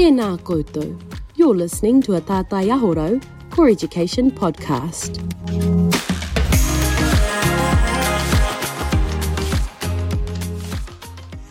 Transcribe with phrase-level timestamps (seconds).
[0.00, 0.96] Tēnā koutou.
[1.36, 3.18] You're listening to a Tātai Ahorau
[3.50, 5.20] Core Education podcast.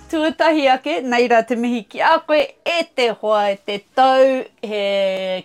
[0.10, 4.42] Tuatahi ake, nei rā te mihi ki a koe e te hoa e te tau,
[4.66, 4.84] he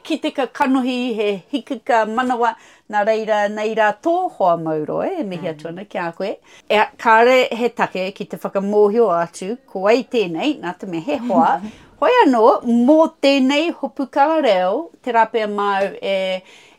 [0.00, 2.56] kitika kanohi, he hikika manawa,
[2.88, 6.36] nā reira nei rā tō hoa mauro e, e mihi atuana ki a koe.
[6.72, 11.20] E kāre he take ki te whakamōhio atu, ko ai tēnei, nā te me he
[11.28, 11.58] hoa,
[12.04, 12.44] hoi anō,
[12.84, 16.16] mō tēnei hopu ka reo, te rapea mau e,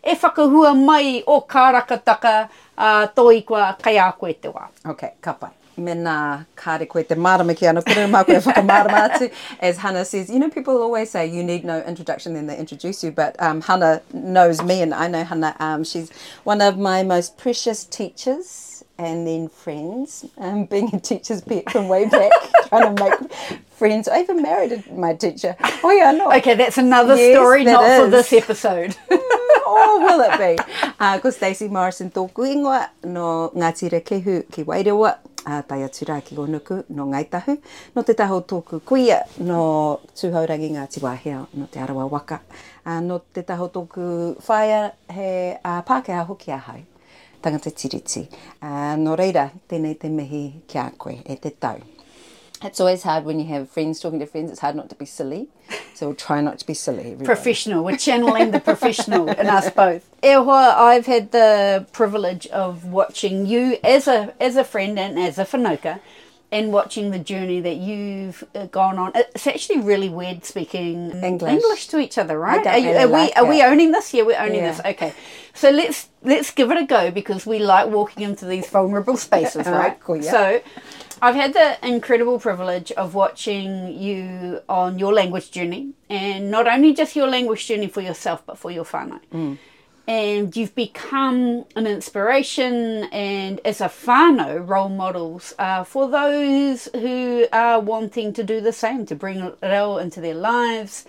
[0.05, 4.67] e whakahua mai o kārakataka uh, tō i kua kai a koe te wā.
[4.93, 5.49] Okay, ka pai.
[5.81, 9.31] Mena kāre koe te marama ki ana, kore mā koe whakamarama atu.
[9.59, 13.03] As Hana says, you know, people always say you need no introduction, then they introduce
[13.03, 15.55] you, but um, Hana knows me and I know Hana.
[15.59, 16.11] Um, she's
[16.43, 20.25] one of my most precious teachers and then friends.
[20.37, 22.31] Um, being a teacher's pet from way back,
[22.69, 23.33] trying to make
[23.71, 24.07] friends.
[24.07, 25.55] I even married my teacher.
[25.83, 26.31] Oh yeah, no.
[26.33, 28.11] Okay, that's another Yes, story, that not for is.
[28.11, 28.95] this episode.
[29.11, 30.93] oh, will it be?
[30.99, 36.35] Uh, ko Stacey Morrison tōku ingoa no Ngāti Rekehu ki Wairewa, uh, tai atura ki
[36.35, 37.57] Onuku no Ngaitahu,
[37.95, 42.39] no te taho tōku kuia no Tūhaurangi Ngāti Wāhia no te Arawa Waka,
[42.85, 46.79] uh, no te taho tōku whaia he uh, Pākehā hoki ahau,
[47.45, 48.27] tangata tiriti.
[48.61, 51.77] Uh, no reira, tēnei te mihi ki a koe e te tau.
[52.63, 54.49] It's always hard when you have friends talking to friends.
[54.49, 55.49] It's hard not to be silly.
[55.93, 57.01] So we'll try not to be silly.
[57.01, 57.25] everybody.
[57.25, 57.83] professional.
[57.83, 60.09] We're channeling the professional in us both.
[60.23, 65.19] E hoa, I've had the privilege of watching you as a as a friend and
[65.19, 65.99] as a whanauka
[66.51, 69.11] and watching the journey that you've uh, gone on.
[69.15, 71.51] It's actually really weird speaking English.
[71.51, 72.65] English to each other, right?
[72.65, 74.13] are, you, really are we like are we owning this?
[74.13, 74.71] Yeah, we're owning Yeah.
[74.71, 74.85] this.
[74.85, 75.13] Okay.
[75.53, 79.67] So let's let's give it a go because we like walking into these vulnerable spaces,
[79.81, 80.31] right, cool, yeah.
[80.31, 80.61] So
[81.21, 86.93] I've had the incredible privilege of watching you on your language journey, and not only
[86.93, 89.19] just your language journey for yourself, but for your family.
[89.33, 89.57] Mm.
[90.07, 97.47] And you've become an inspiration and as a whānau, role models uh, for those who
[97.51, 101.05] are wanting to do the same, to bring reo into their lives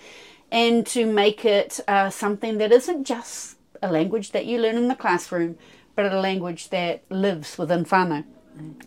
[0.51, 4.89] and to make it uh, something that isn't just a language that you learn in
[4.89, 5.59] the classroom,
[5.95, 8.25] but a language that lives within whānau.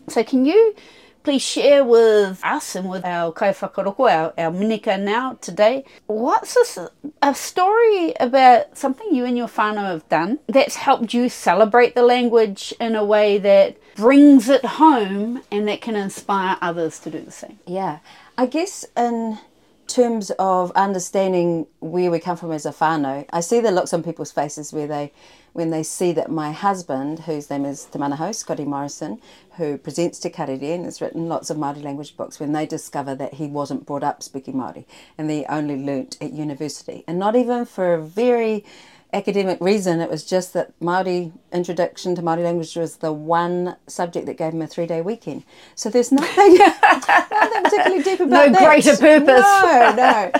[0.08, 0.74] So can you
[1.22, 6.78] please share with us and with our kaiwhakaroko, our, our minika now today, what's this,
[7.22, 12.02] a story about something you and your whānau have done that's helped you celebrate the
[12.02, 17.20] language in a way that brings it home and that can inspire others to do
[17.20, 17.58] the same?
[17.66, 17.98] Yeah,
[18.38, 19.38] I guess in
[19.86, 24.02] terms of understanding where we come from as a whānau, I see the looks on
[24.02, 25.12] people's faces where they,
[25.52, 29.20] when they see that my husband, whose name is Te Manahau, Scotty Morrison,
[29.56, 33.14] who presents Te Karere and has written lots of Māori language books, when they discover
[33.14, 34.84] that he wasn't brought up speaking Māori
[35.18, 38.64] and they only learnt at university, and not even for a very
[39.12, 40.00] academic reason.
[40.00, 44.52] It was just that Maori introduction to Maori language was the one subject that gave
[44.52, 45.42] him a three day weekend.
[45.74, 48.66] So there's nothing, nothing particularly deep about No that.
[48.68, 49.42] greater purpose.
[49.42, 50.32] No, no.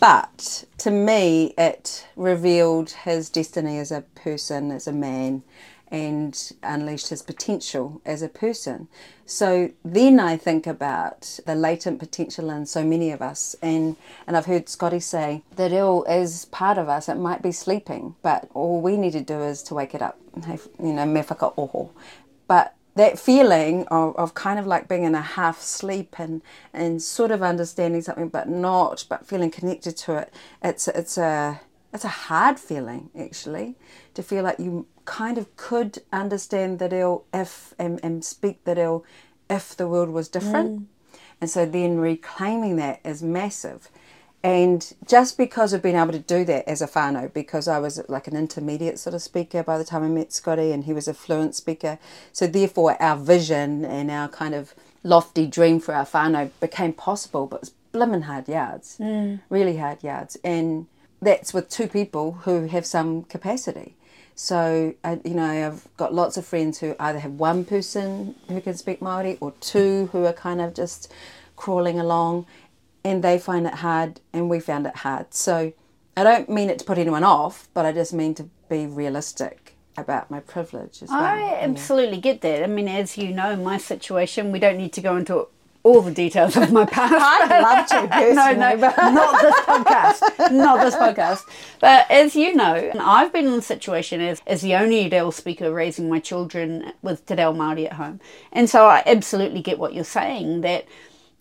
[0.00, 5.42] But to me, it revealed his destiny as a person, as a man,
[5.88, 8.88] and unleashed his potential as a person.
[9.26, 13.96] So then I think about the latent potential in so many of us, and
[14.26, 17.08] and I've heard Scotty say that ill is part of us.
[17.08, 20.18] It might be sleeping, but all we need to do is to wake it up.
[20.82, 21.90] You know, me whakaoho.
[22.48, 26.42] But that feeling of, of kind of like being in a half sleep and,
[26.74, 30.34] and sort of understanding something but not but feeling connected to it.
[30.62, 31.62] It's it's a
[31.94, 33.76] it's a hard feeling actually
[34.12, 38.76] to feel like you kind of could understand that ill if and, and speak that
[38.76, 39.02] ill
[39.48, 40.80] if the world was different.
[40.80, 40.86] Mm.
[41.40, 43.88] And so then reclaiming that is massive
[44.42, 48.02] and just because of being able to do that as a whānau, because I was
[48.08, 51.06] like an intermediate sort of speaker by the time I met Scotty, and he was
[51.08, 51.98] a fluent speaker,
[52.32, 57.46] so therefore our vision and our kind of lofty dream for our whānau became possible,
[57.46, 59.40] but it's blimmin' hard yards, mm.
[59.50, 60.36] really hard yards.
[60.42, 60.86] And
[61.20, 63.94] that's with two people who have some capacity.
[64.34, 68.62] So, I, you know, I've got lots of friends who either have one person who
[68.62, 71.12] can speak Māori or two who are kind of just
[71.56, 72.46] crawling along
[73.04, 75.32] and they find it hard and we found it hard.
[75.34, 75.72] So
[76.16, 79.76] I don't mean it to put anyone off, but I just mean to be realistic
[79.96, 81.20] about my privilege as well.
[81.20, 82.62] I absolutely get that.
[82.62, 85.46] I mean, as you know, my situation, we don't need to go into
[85.82, 87.14] all the details of my past.
[87.16, 90.52] I'd love to, no, personally, no, but- not this podcast.
[90.52, 91.42] Not this podcast.
[91.80, 95.72] But as you know, I've been in the situation as, as the only Adele speaker
[95.72, 98.20] raising my children with Te Reo Māori at home.
[98.52, 100.84] And so I absolutely get what you're saying that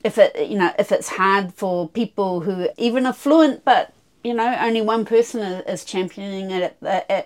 [0.04, 3.94] if it you know if it's hard for people who even are fluent but
[4.24, 6.78] you know only one person is championing it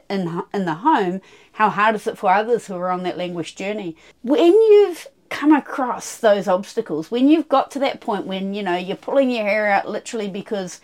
[0.10, 1.22] in in the home
[1.54, 5.54] how hard is it for others who are on that language journey when you've come
[5.54, 9.44] across those obstacles when you've got to that point when you know you're pulling your
[9.44, 10.80] hair out literally because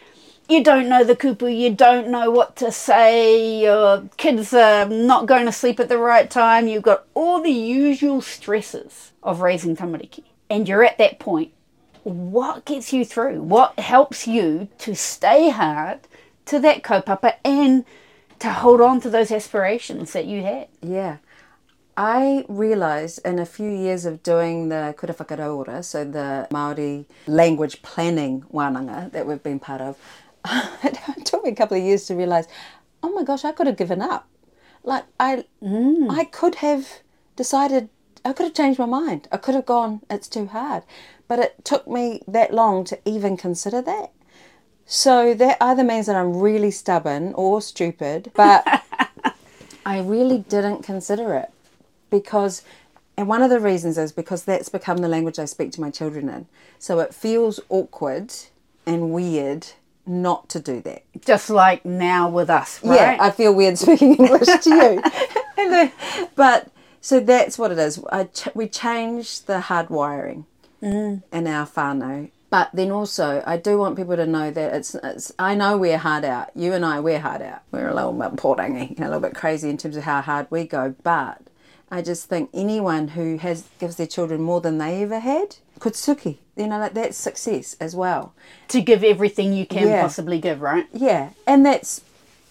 [0.50, 5.28] you don't know the kupu, you don't know what to say, your kids are not
[5.28, 9.78] going to sleep at the right time, you've got all the usual stresses of raising
[9.78, 10.24] tamariki.
[10.50, 11.52] And you're at that point.
[12.10, 13.42] What gets you through?
[13.42, 16.00] What helps you to stay hard
[16.46, 17.86] to that kaupapa and
[18.40, 20.68] to hold on to those aspirations that you had?
[20.82, 21.18] Yeah.
[21.96, 27.82] I realised in a few years of doing the kura whakarauora, so the Māori language
[27.82, 29.98] planning wānanga that we've been part of,
[30.84, 32.48] it took me a couple of years to realize,
[33.04, 34.28] oh my gosh, I could have given up.
[34.84, 36.10] Like I, mm.
[36.10, 36.88] I could have
[37.36, 37.90] decided,
[38.26, 39.28] I could have changed my mind.
[39.32, 40.84] I could have gone, it's too hard.
[41.28, 44.12] But it took me that long to even consider that.
[44.86, 48.66] So that either means that I'm really stubborn or stupid, but
[49.86, 51.52] I really didn't consider it
[52.10, 52.64] because,
[53.16, 55.92] and one of the reasons is because that's become the language I speak to my
[55.92, 56.48] children in.
[56.80, 58.34] So it feels awkward
[58.88, 59.68] and weird
[60.08, 61.04] not to do that.
[61.24, 62.96] Just like now with us, right?
[62.96, 65.02] Yeah, I feel weird speaking English to
[65.58, 65.92] you.
[66.36, 68.04] but so that's what it is.
[68.34, 70.46] Ch- we changed the hardwiring
[70.82, 71.24] mm.
[71.32, 72.30] in our whānau.
[72.50, 75.32] But then also, I do want people to know that it's, it's.
[75.38, 76.50] I know we're hard out.
[76.56, 77.62] You and I, we're hard out.
[77.72, 80.48] We're a little bit porangi, you a little bit crazy in terms of how hard
[80.50, 80.96] we go.
[81.04, 81.42] But
[81.92, 85.94] I just think anyone who has gives their children more than they ever had could
[85.94, 86.38] suki.
[86.56, 88.34] You know, like that's success as well.
[88.70, 90.02] To give everything you can yeah.
[90.02, 90.88] possibly give, right?
[90.92, 92.02] Yeah, and that's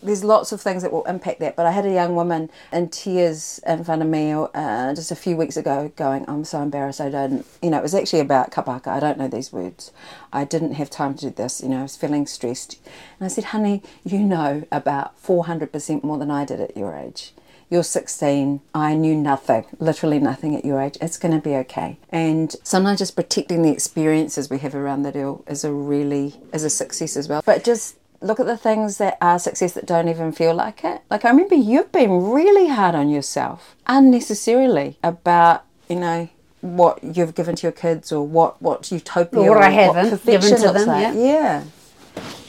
[0.02, 1.56] there's lots of things that will impact that.
[1.56, 5.16] But I had a young woman in tears in front of me uh, just a
[5.16, 7.00] few weeks ago going, I'm so embarrassed.
[7.00, 8.88] I don't, you know, it was actually about kapaka.
[8.88, 9.92] I don't know these words.
[10.32, 11.60] I didn't have time to do this.
[11.62, 12.78] You know, I was feeling stressed.
[13.18, 17.32] And I said, honey, you know about 400% more than I did at your age.
[17.70, 18.62] You're 16.
[18.74, 20.96] I knew nothing, literally nothing at your age.
[21.02, 21.98] It's going to be okay.
[22.08, 26.64] And sometimes just protecting the experiences we have around the deal is a really is
[26.64, 27.42] a success as well.
[27.44, 31.02] But just look at the things that are success that don't even feel like it.
[31.10, 36.28] Like I remember you've been really hard on yourself unnecessarily about, you know,
[36.60, 40.24] what you've given to your kids or what what utopia or what I haven't what
[40.24, 40.88] given to them.
[40.88, 41.02] Like.
[41.02, 41.12] Yeah.
[41.14, 41.64] yeah.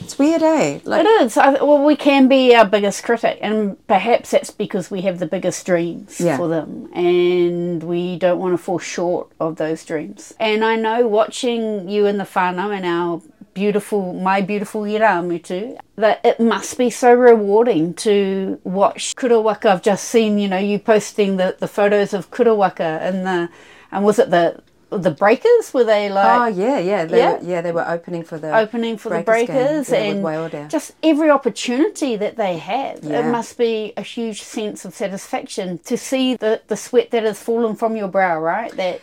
[0.00, 0.80] It's weird, eh?
[0.82, 1.36] Like, it is.
[1.36, 5.26] I, well, we can be our biggest critic, and perhaps that's because we have the
[5.26, 6.36] biggest dreams yeah.
[6.36, 10.34] for them, and we don't want to fall short of those dreams.
[10.40, 13.22] And I know watching you in the whānau and our
[13.54, 19.66] beautiful, my beautiful Iramutu, that it must be so rewarding to watch Kurawaka.
[19.66, 23.48] I've just seen, you know, you posting the, the photos of Kurawaka and the,
[23.92, 27.38] and was it the the breakers were they oh, like oh yeah yeah they yeah.
[27.38, 30.70] Were, yeah they were opening for the opening for breakers the breakers game, yeah, and
[30.70, 33.20] just every opportunity that they have yeah.
[33.20, 37.40] it must be a huge sense of satisfaction to see the the sweat that has
[37.40, 39.00] fallen from your brow right that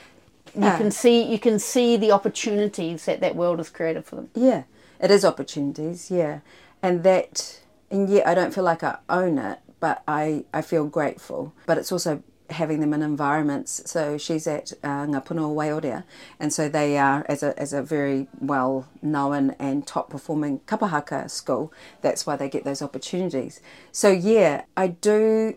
[0.66, 4.30] you can see you can see the opportunities that that world has created for them
[4.34, 4.64] yeah
[5.00, 6.40] it is opportunities yeah
[6.82, 7.60] and that
[7.92, 11.78] and yet i don't feel like i own it but i i feel grateful but
[11.78, 13.82] it's also having them in environments.
[13.90, 16.04] So she's at uh, Ngā Puna o Waiorea,
[16.40, 21.30] and so they are, as a, as a very well known and top performing kapahaka
[21.30, 23.62] school, that's why they get those opportunities.
[23.92, 25.56] So, yeah, I do,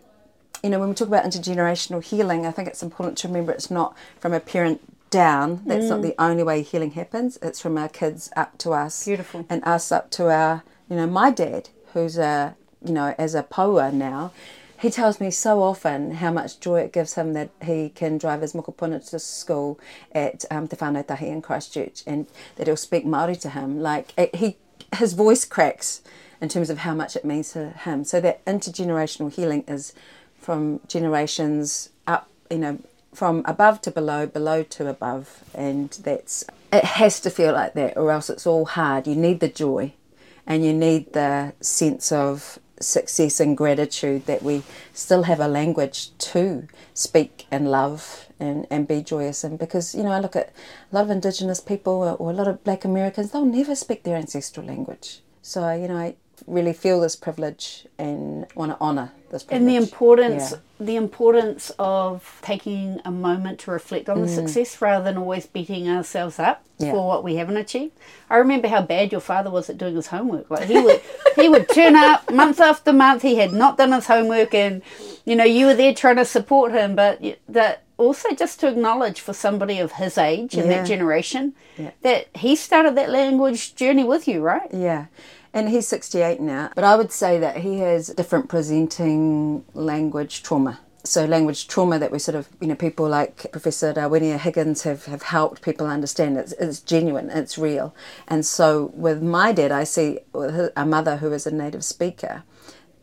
[0.63, 3.71] you know, when we talk about intergenerational healing, I think it's important to remember it's
[3.71, 5.61] not from a parent down.
[5.65, 5.89] That's mm.
[5.89, 7.37] not the only way healing happens.
[7.41, 9.05] It's from our kids up to us.
[9.05, 9.45] Beautiful.
[9.49, 13.43] And us up to our, you know, my dad, who's a, you know, as a
[13.43, 14.31] poa now,
[14.79, 18.41] he tells me so often how much joy it gives him that he can drive
[18.41, 19.79] his mokopuna to school
[20.11, 22.25] at um, Te Whānau Tahi in Christchurch and
[22.55, 23.79] that he'll speak Māori to him.
[23.79, 24.57] Like, it, he,
[24.95, 26.01] his voice cracks
[26.41, 28.03] in terms of how much it means to him.
[28.03, 29.93] So that intergenerational healing is
[30.41, 32.79] from generations up, you know,
[33.13, 36.43] from above to below, below to above, and that's
[36.73, 39.07] it has to feel like that, or else it's all hard.
[39.07, 39.93] You need the joy,
[40.47, 46.17] and you need the sense of success and gratitude that we still have a language
[46.17, 49.57] to speak and love and, and be joyous in.
[49.57, 50.51] Because you know I look at
[50.91, 54.17] a lot of indigenous people or, a lot of black Americans they'll never speak their
[54.17, 55.21] ancestral language.
[55.41, 56.15] So you know I
[56.47, 59.61] really feel this privilege and want to honour this privilege.
[59.61, 60.57] And the importance, yeah.
[60.79, 64.21] the importance of taking a moment to reflect on mm.
[64.23, 66.91] the success rather than always beating ourselves up yeah.
[66.91, 67.93] for what we haven't achieved.
[68.29, 70.49] I remember how bad your father was at doing his homework.
[70.49, 71.01] Like he would,
[71.35, 73.21] he would turn up month after month.
[73.21, 74.81] He had not done his homework, and
[75.25, 79.19] you know you were there trying to support him, but that also just to acknowledge
[79.19, 80.77] for somebody of his age and Yeah.
[80.77, 81.91] that generation Yeah.
[82.01, 84.69] that he started that language journey with you, right?
[84.73, 85.05] Yeah.
[85.53, 86.71] And he's 68 now.
[86.75, 90.79] But I would say that he has different presenting language trauma.
[91.03, 95.05] So language trauma that we sort of, you know, people like Professor Rawinia Higgins have,
[95.05, 96.37] have helped people understand.
[96.37, 97.93] It's, it's genuine, it's real.
[98.27, 102.43] And so with my dad, I see a mother who is a native speaker,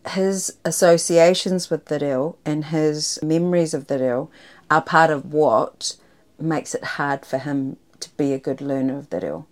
[0.09, 4.31] his associations with the reo and his memories of the reo
[4.71, 5.97] are part of what
[6.39, 9.47] makes it hard for him to be a good learner of the reo.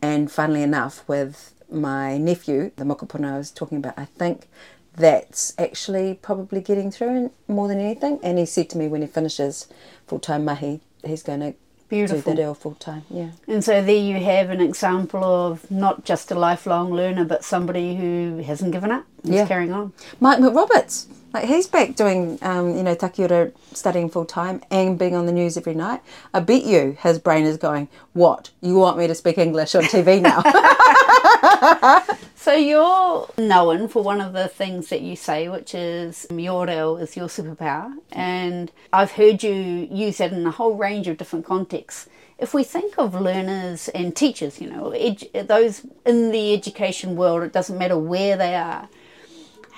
[0.00, 4.48] And funnily enough, with my nephew, the mokopuna I was talking about, I think
[4.94, 8.18] that's actually probably getting through more than anything.
[8.22, 9.68] And he said to me when he finishes
[10.06, 11.54] full time mahi, he's going to
[11.88, 12.32] Beautiful.
[12.32, 13.04] do the reo full time.
[13.08, 13.30] Yeah.
[13.46, 17.96] And so there you have an example of not just a lifelong learner, but somebody
[17.96, 19.46] who hasn't given up, is Yeah.
[19.46, 19.92] carrying on.
[20.20, 25.14] Mike McRoberts, like he's back doing, um, you know, takiura studying full time and being
[25.14, 26.00] on the news every night.
[26.32, 28.50] I bet you his brain is going, "What?
[28.60, 30.42] You want me to speak English on TV now?"
[32.40, 36.96] So you're known for one of the things that you say, which is your reo
[36.96, 41.44] is your superpower, and I've heard you use that in a whole range of different
[41.44, 42.08] contexts.
[42.38, 47.42] If we think of learners and teachers, you know, edu- those in the education world,
[47.42, 48.88] it doesn't matter where they are.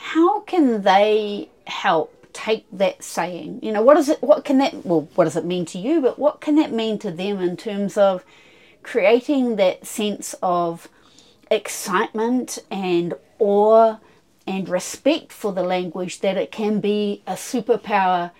[0.00, 3.60] How can they help take that saying?
[3.62, 4.22] You know, what is it?
[4.22, 4.84] What can that?
[4.84, 6.00] Well, what does it mean to you?
[6.00, 8.24] But what can that mean to them in terms of
[8.82, 10.88] creating that sense of
[11.50, 13.98] excitement and awe
[14.46, 18.30] and respect for the language that it can be a superpower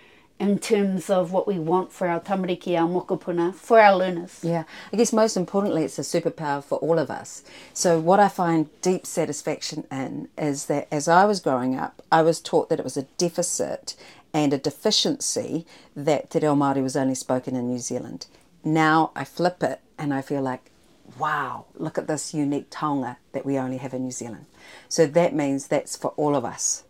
[0.41, 4.39] in terms of what we want for our tamariki, our mokopuna, for our learners.
[4.41, 7.43] Yeah, I guess most importantly, it's a superpower for all of us.
[7.75, 12.23] So, what I find deep satisfaction in is that as I was growing up, I
[12.23, 13.95] was taught that it was a deficit
[14.33, 18.25] and a deficiency that Te Reo Māori was only spoken in New Zealand.
[18.63, 20.71] Now I flip it and I feel like,
[21.19, 24.47] wow, look at this unique taonga that we only have in New Zealand.
[24.89, 26.83] So, that means that's for all of us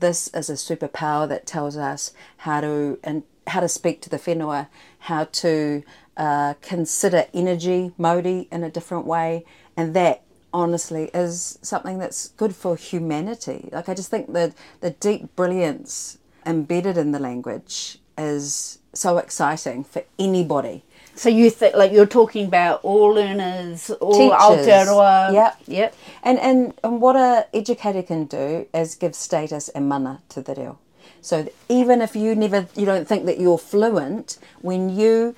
[0.00, 4.18] this is a superpower that tells us how to and how to speak to the
[4.18, 4.68] whenua,
[5.00, 5.82] how to
[6.16, 9.44] uh, consider energy, modi in a different way,
[9.76, 13.68] and that honestly is something that's good for humanity.
[13.72, 19.84] Like I just think that the deep brilliance embedded in the language is so exciting
[19.84, 20.84] for anybody.
[21.18, 24.66] So you think like you're talking about all learners, all Teachers.
[24.68, 25.32] Aotearoa.
[25.34, 25.56] Yep.
[25.66, 25.96] Yep.
[26.22, 30.54] And, and and what a educator can do is give status and mana to the
[30.54, 30.78] reo.
[31.20, 35.34] So even if you never you don't think that you're fluent, when you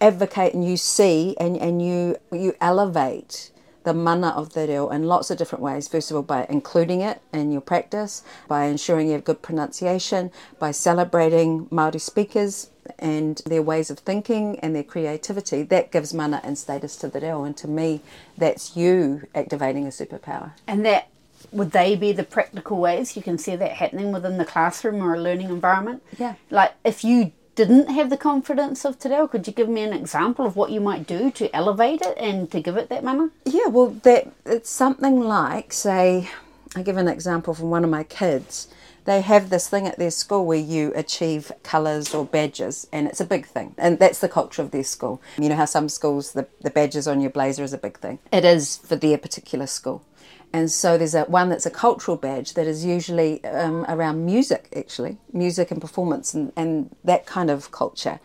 [0.00, 3.51] advocate and you see and, and you you elevate
[3.84, 5.88] the mana of the reo in lots of different ways.
[5.88, 10.30] First of all, by including it in your practice, by ensuring you have good pronunciation,
[10.58, 15.62] by celebrating Maori speakers and their ways of thinking and their creativity.
[15.62, 18.00] That gives mana and status to the reo, and to me,
[18.36, 20.52] that's you activating a superpower.
[20.66, 21.08] And that
[21.50, 25.14] would they be the practical ways you can see that happening within the classroom or
[25.14, 26.02] a learning environment?
[26.18, 26.34] Yeah.
[26.50, 29.92] Like if you didn't have the confidence of Te Reo, could you give me an
[29.92, 33.30] example of what you might do to elevate it and to give it that mana?
[33.44, 36.30] Yeah, well, that it's something like, say,
[36.74, 38.68] I give an example from one of my kids.
[39.04, 43.20] They have this thing at their school where you achieve colours or badges, and it's
[43.20, 43.74] a big thing.
[43.76, 45.20] And that's the culture of their school.
[45.36, 48.20] You know how some schools, the, the badges on your blazer is a big thing?
[48.32, 50.04] It is for their particular school.
[50.52, 54.68] And so there's a one that's a cultural badge that is usually um, around music,
[54.76, 58.20] actually, music and performance and, and that kind of culture.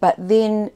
[0.00, 0.70] But then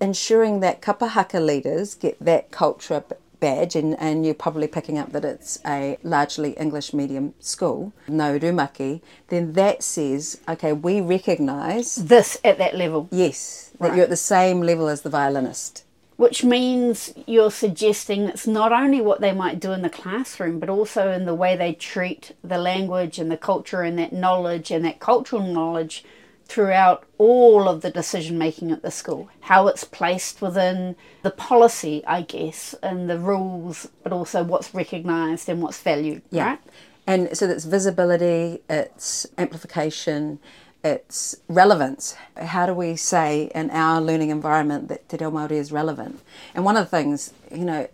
[0.00, 3.02] ensuring that kapahaka leaders get that culture
[3.40, 8.38] badge, and, and you're probably picking up that it's a largely English medium school, no
[8.38, 13.08] rumaki, then that says, okay, we recognise, This at that level.
[13.10, 13.96] yes, that Right.
[13.96, 15.83] you're at the same level as the violinist.
[16.16, 20.68] Which means you're suggesting it's not only what they might do in the classroom, but
[20.68, 24.84] also in the way they treat the language and the culture and that knowledge and
[24.84, 26.04] that cultural knowledge
[26.46, 29.28] throughout all of the decision making at the school.
[29.40, 35.48] How it's placed within the policy, I guess, and the rules, but also what's recognised
[35.48, 36.60] and what's valued, right?
[37.06, 40.38] And so that's visibility, it's amplification,
[40.84, 42.14] it's relevance.
[42.36, 46.20] How do we say in our learning environment that Te Reo Māori is relevant?
[46.54, 47.88] And one of the things, you know,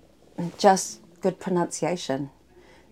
[0.58, 2.30] just good pronunciation.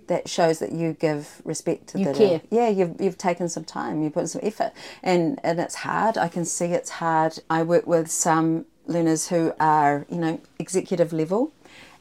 [0.07, 2.41] That shows that you give respect to You the care.
[2.51, 6.29] yeah you've, you've taken some time you put some effort and and it's hard i
[6.29, 11.53] can see it's hard i work with some learners who are you know executive level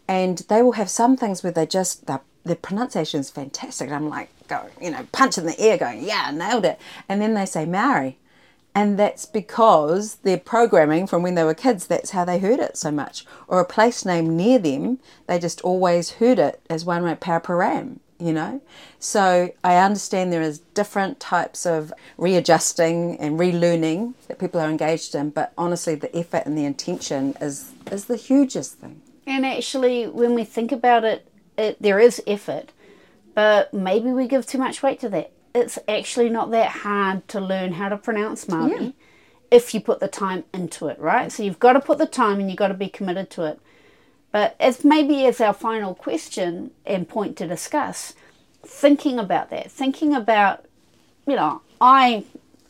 [0.07, 3.95] and they will have some things where they just the, the pronunciation is fantastic and
[3.95, 7.33] i'm like going you know punch in the air going yeah nailed it and then
[7.33, 8.17] they say maori
[8.75, 12.77] And that's because their programming from when they were kids, that's how they heard it
[12.77, 13.25] so much.
[13.47, 17.97] Or a place name near them, they just always heard it as one way Paraparam,
[18.19, 18.61] you know?
[18.99, 25.15] So I understand there is different types of readjusting and relearning that people are engaged
[25.15, 29.01] in, but honestly the effort and the intention is is the hugest thing.
[29.25, 31.25] And actually when we think about it,
[31.57, 32.71] it there is effort,
[33.33, 37.39] but maybe we give too much weight to that it's actually not that hard to
[37.39, 38.91] learn how to pronounce Māori Yeah.
[39.49, 41.31] if you put the time into it, right?
[41.31, 43.59] So you've got to put the time and you've got to be committed to it.
[44.31, 48.13] But as maybe as our final question and point to discuss,
[48.63, 50.65] thinking about that, thinking about,
[51.25, 52.23] you know, I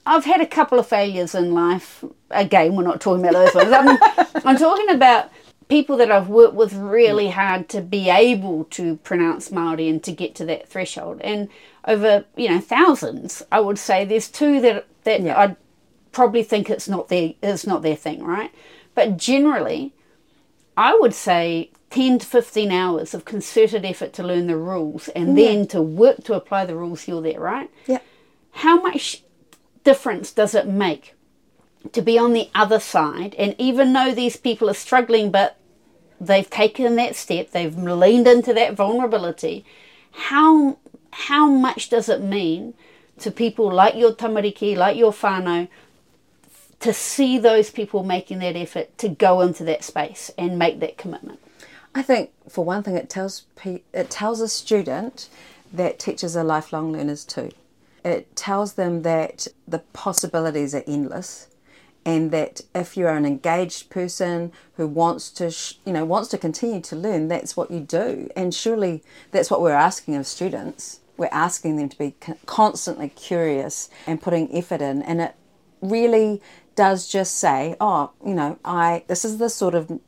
[0.05, 2.05] I've had a couple of failures in life.
[2.31, 3.73] Again, we're not talking about those ones.
[3.73, 3.97] I'm,
[4.45, 5.29] I'm talking about
[5.69, 10.11] people that I've worked with really hard to be able to pronounce Maori and to
[10.11, 11.21] get to that threshold.
[11.21, 11.49] And
[11.85, 15.39] over you know thousands, I would say there's two that that Yeah.
[15.39, 15.55] I'd
[16.11, 18.51] probably think it's not their it's not their thing, right?
[18.95, 19.93] But generally,
[20.75, 25.37] I would say 10 to 15 hours of concerted effort to learn the rules and
[25.37, 27.69] then to work to apply the rules you're there, right?
[27.85, 27.99] Yeah.
[28.51, 29.23] How much
[29.83, 31.13] difference does it make
[31.93, 35.57] to be on the other side and even though these people are struggling but
[36.19, 39.65] they've taken that step, they've leaned into that vulnerability,
[40.11, 40.77] how
[41.11, 42.73] how much does it mean
[43.19, 45.67] to people like your tamariki, like your whānau,
[46.79, 50.97] to see those people making that effort to go into that space and make that
[50.97, 51.39] commitment?
[51.95, 55.29] I think for one thing, it tells it tells a student
[55.73, 57.51] that teachers are lifelong learners too.
[58.05, 61.47] It tells them that the possibilities are endless,
[62.07, 66.29] and that if you are an engaged person who wants to, sh- you know, wants
[66.29, 68.29] to continue to learn, that's what you do.
[68.33, 71.01] And surely that's what we're asking of students.
[71.17, 75.35] We're asking them to be con- constantly curious and putting effort in, and it
[75.81, 76.41] really
[76.75, 79.99] does just say, oh, you know, I this is the sort of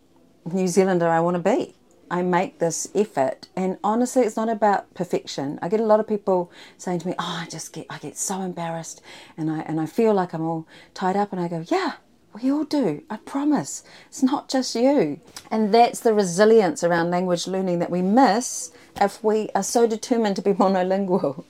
[0.45, 1.75] New Zealander I want to be.
[2.11, 5.59] I make this effort, and honestly, it's not about perfection.
[5.61, 8.17] I get a lot of people saying to me, "Oh, I just get, I get
[8.17, 9.01] so embarrassed,
[9.37, 11.93] and I and I feel like I'm all tied up." And I go, "Yeah,
[12.33, 13.03] we all do.
[13.09, 13.83] I promise.
[14.07, 15.19] It's not just you."
[15.51, 20.35] And that's the resilience around language learning that we miss if we are so determined
[20.37, 21.43] to be monolingual.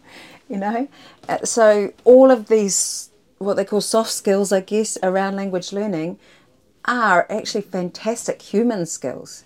[0.50, 0.88] You know,
[1.28, 6.20] Uh, so all of these what they call soft skills, I guess, around language learning
[6.86, 9.46] are actually fantastic human skills.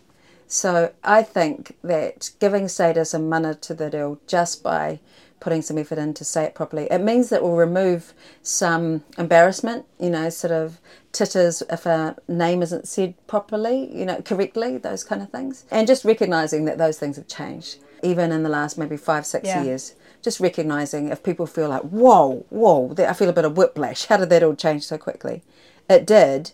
[0.53, 4.99] So I think that giving status and mana to the reo just by
[5.39, 8.13] putting some effort in to say it properly, it means that we'll remove
[8.43, 10.79] some embarrassment, you know, sort of
[11.11, 15.65] titters if a name isn't said properly, you know, correctly, those kind of things.
[15.71, 19.47] And just recognizing that those things have changed, even in the last maybe five, six
[19.47, 19.63] Yeah.
[19.63, 19.95] years.
[20.21, 24.05] Just recognizing if people feel like, whoa, whoa, I feel a bit of whiplash.
[24.05, 25.41] How did that all change so quickly?
[25.89, 26.51] It did,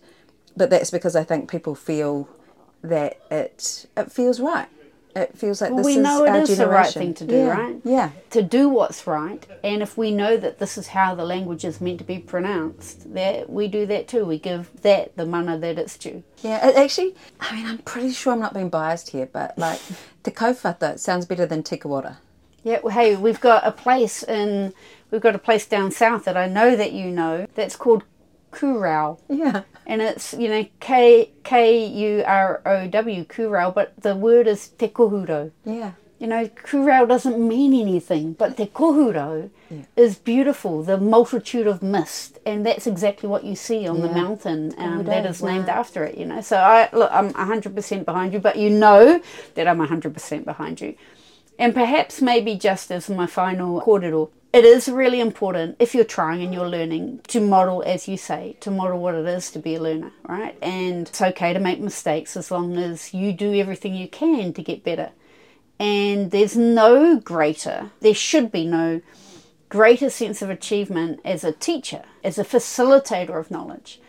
[0.56, 2.30] but that's because I think people feel
[2.84, 4.68] that it it feels right.
[5.16, 7.36] It feels like Well, this we is know it is the right thing to do,
[7.36, 7.76] Yeah, right?
[7.84, 11.66] Yeah, To do what's right, and if we know that this is how the language
[11.66, 14.24] is meant to be pronounced, that we do that too.
[14.24, 16.24] We give that the mana that it's due.
[16.44, 16.66] yeah.
[16.70, 19.82] It actually, I mean, I'm pretty sure I'm not being biased here, but like
[20.24, 22.18] te kaufata sounds better than te kawara.
[22.64, 24.74] Yeah, well, hey, we've got a place in,
[25.12, 28.04] we've got a place down south that I know that you know that's called
[28.52, 29.20] Kurow.
[29.30, 34.48] Yeah, And it's, you know, K K U R O W, Kurow, but the word
[34.48, 35.52] is te Kohurau.
[35.66, 39.50] yeah, You know, kurau doesn't mean anything, but te Kohurau
[39.96, 44.74] is beautiful, the multitude of mist, and that's exactly what you see on the mountain
[44.78, 45.74] um, Kohurau, that is named wow.
[45.76, 46.18] after it.
[46.18, 49.22] You know, so I look, I'm 100% behind you, but you know
[49.56, 50.96] that I'm 100% behind you,
[51.58, 56.42] and perhaps maybe just as my final kōrero, it is really important if you're trying
[56.42, 59.76] and you're learning to model, as you say, to model what it is to be
[59.76, 60.58] a learner, right?
[60.62, 64.64] And it's okay to make mistakes as long as you do everything you can to
[64.64, 65.12] get better.
[65.80, 69.02] And there's no greater, there should be no
[69.70, 74.02] greater sense of achievement as a teacher, as a facilitator of knowledge,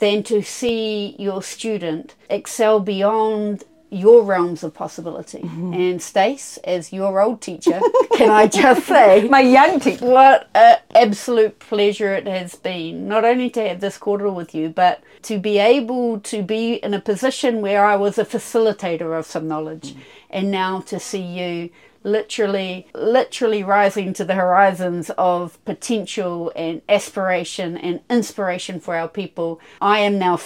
[0.00, 3.62] than to see your student excel beyond
[3.94, 5.38] your realms of possibility.
[5.38, 5.72] Mm-hmm.
[5.72, 7.80] And Stace, as your old teacher,
[8.16, 10.04] can I just say, my young teacher.
[10.04, 14.68] what an absolute pleasure it has been, not only to have this quarter with you,
[14.68, 19.26] but to be able to be in a position where I was a facilitator of
[19.26, 20.00] some knowledge, mm.
[20.30, 21.70] and now to see you
[22.04, 29.60] literally, literally rising to the horizons of potential and aspiration and inspiration for our people.
[29.80, 30.36] I am now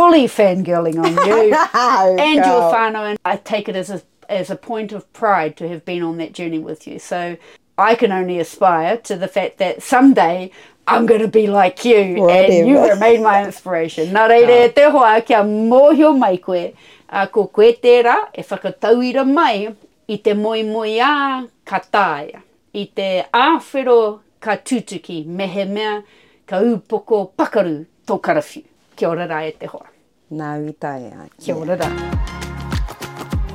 [0.00, 1.54] fully fangirling on you
[2.24, 2.72] and your girl.
[2.72, 6.02] whānau, and I take it as a as a point of pride to have been
[6.02, 6.98] on that journey with you.
[6.98, 7.36] So
[7.76, 10.52] I can only aspire to the fact that someday
[10.86, 12.52] I'm going to be like you Whatever.
[12.52, 14.08] and you remain my inspiration.
[14.14, 16.72] Nā reire, te hoa kia mōhio mai koe,
[17.08, 19.68] a ko koe tērā e whakatauira mai
[20.08, 21.12] i te moi moi a
[21.64, 22.42] ka tāia,
[22.74, 24.00] i te āwhero
[24.40, 26.00] ka tutuki mehe mea
[26.46, 28.69] ka upoko pakaru tō karawhiu.
[29.00, 29.86] Kia ora rā e te hoa.
[30.36, 31.28] Nā i tai ai.
[31.40, 31.88] Kia ora rā.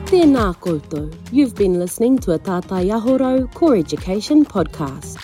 [0.09, 1.05] Tēnā koutou.
[1.31, 5.21] You've been listening to a Tātai Aho Rau Core Education podcast.